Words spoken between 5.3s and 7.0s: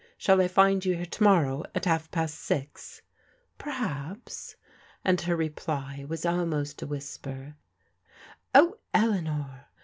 reply was almost a